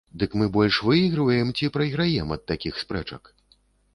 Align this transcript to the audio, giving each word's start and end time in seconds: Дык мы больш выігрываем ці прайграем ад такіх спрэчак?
Дык 0.21 0.31
мы 0.41 0.45
больш 0.53 0.79
выігрываем 0.87 1.51
ці 1.59 1.69
прайграем 1.77 2.33
ад 2.37 2.43
такіх 2.53 2.79
спрэчак? 2.85 3.23